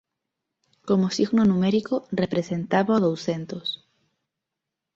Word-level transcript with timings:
Como 0.87 1.05
signo 1.17 1.43
numérico 1.51 1.95
representaba 2.21 2.91
o 2.97 3.01
douscentos. 3.05 3.67